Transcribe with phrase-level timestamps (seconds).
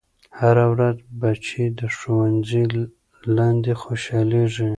[0.39, 2.63] هره ورځ بچے د ښوونځي
[3.35, 4.69] لاندې خوشحالېږي.